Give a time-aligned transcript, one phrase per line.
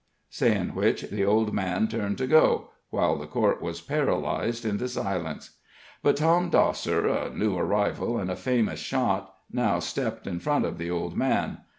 [0.31, 5.59] Saying which, the old man turned to go, while the court was paralyzed into silence.
[6.01, 10.79] But Tom Dosser, a new arrival, and a famous shot, now stepped in front of
[10.79, 11.59] the old man.